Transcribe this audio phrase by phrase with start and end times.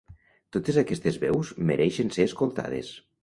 [0.55, 2.93] Totes aquestes veus mereixen ser escoltades.